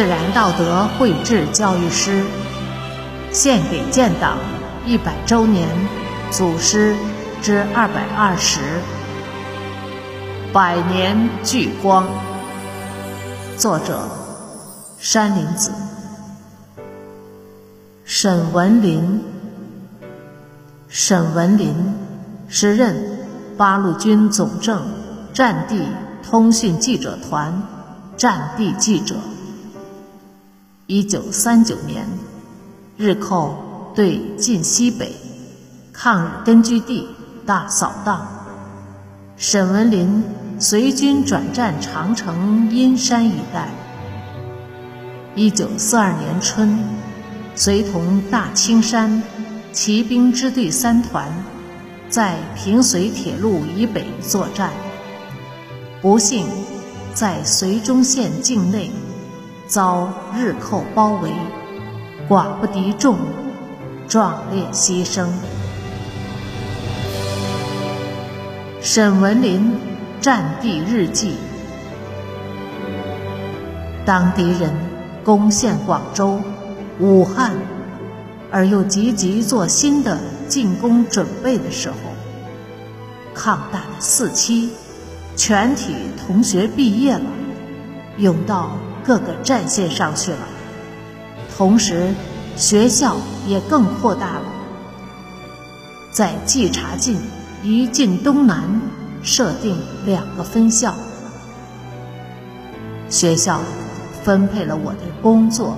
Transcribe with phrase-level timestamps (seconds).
[0.00, 2.24] 自然道德绘制教育诗，
[3.32, 4.38] 献给建党
[4.86, 5.68] 一百周年
[6.30, 6.96] 祖师
[7.42, 8.60] 之二百二十，
[10.54, 12.08] 百年聚光。
[13.58, 14.08] 作者：
[14.98, 15.70] 山林子。
[18.02, 19.22] 沈文林，
[20.88, 21.74] 沈文林，
[22.48, 23.18] 时任
[23.58, 24.82] 八路军总政
[25.34, 25.88] 战地
[26.22, 27.62] 通讯记者团
[28.16, 29.16] 战地记者。
[30.92, 32.04] 一九三九年，
[32.96, 35.12] 日寇对晋西北
[35.92, 37.06] 抗日根据地
[37.46, 38.26] 大扫荡，
[39.36, 40.24] 沈文林
[40.58, 43.68] 随军转战长城阴山一带。
[45.36, 46.76] 一九四二年春，
[47.54, 49.22] 随同大青山
[49.72, 51.32] 骑兵支队三团，
[52.08, 54.72] 在平绥铁路以北作战，
[56.02, 56.48] 不幸
[57.14, 58.90] 在绥中县境内。
[59.70, 61.30] 遭日寇包围，
[62.28, 63.16] 寡不敌众，
[64.08, 65.28] 壮烈牺牲。
[68.80, 69.72] 沈文林
[70.20, 71.36] 战地日记：
[74.04, 74.74] 当敌人
[75.22, 76.40] 攻陷广州、
[76.98, 77.52] 武汉，
[78.50, 81.94] 而又积极做新的进攻准备的时候，
[83.32, 84.70] 抗大的四期
[85.36, 85.94] 全体
[86.26, 87.22] 同学毕业了，
[88.18, 88.72] 涌到。
[89.04, 90.48] 各个战线上去了，
[91.56, 92.14] 同时
[92.56, 94.42] 学校也更扩大了，
[96.12, 97.18] 在冀察晋、
[97.62, 98.80] 渝晋东南
[99.22, 100.94] 设定两个分校。
[103.08, 103.60] 学校
[104.22, 105.76] 分配了我的工作，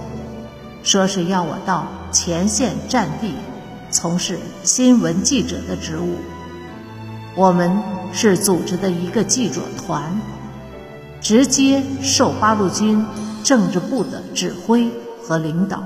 [0.83, 3.33] 说是要我到前线战地
[3.91, 6.17] 从事新闻记者的职务。
[7.35, 10.21] 我们是组织的一个记者团。
[11.23, 13.07] 直接受八路军
[13.45, 14.91] 政治部的指挥
[15.23, 15.83] 和领导。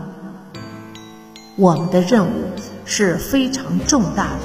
[1.56, 2.50] 我们的任务
[2.84, 4.40] 是非常重大的，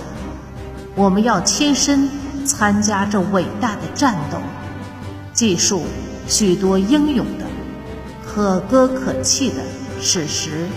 [0.96, 2.10] 我们要亲身
[2.46, 4.38] 参加这伟大的战斗，
[5.34, 5.84] 记述
[6.28, 7.46] 许多英勇的、
[8.26, 9.56] 可歌可泣的
[10.02, 10.68] 史实，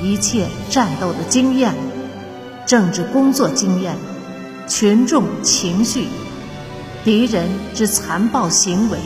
[0.00, 1.74] 一切战斗的经验、
[2.66, 3.96] 政治工作经验、
[4.66, 6.06] 群众情绪。
[7.02, 8.98] 敌人之残暴行为，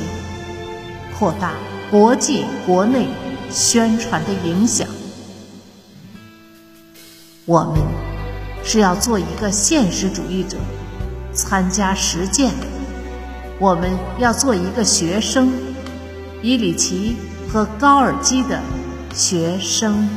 [1.17, 1.53] 扩大
[1.93, 3.07] 国际国内
[3.51, 4.89] 宣传的影响。
[7.45, 7.79] 我们
[8.65, 10.57] 是要做一个现实主义者，
[11.33, 12.53] 参加实践。
[13.61, 15.53] 我们要做一个学生，
[16.43, 17.15] 伊里奇
[17.49, 18.61] 和高尔基的
[19.15, 20.09] 学生。